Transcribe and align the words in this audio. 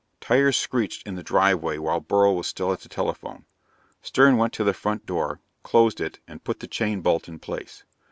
Tires 0.19 0.57
screeched 0.57 1.05
in 1.05 1.13
the 1.13 1.21
driveway 1.21 1.77
while 1.77 1.99
Beryl 1.99 2.35
was 2.35 2.47
still 2.47 2.73
at 2.73 2.79
the 2.79 2.89
telephone. 2.89 3.45
Stern 4.01 4.35
went 4.37 4.51
to 4.53 4.63
the 4.63 4.73
front 4.73 5.05
door, 5.05 5.41
closed 5.61 6.01
it 6.01 6.19
and 6.27 6.43
put 6.43 6.59
the 6.59 6.65
chain 6.65 7.01
bolt 7.01 7.27
in 7.27 7.37
place. 7.37 7.83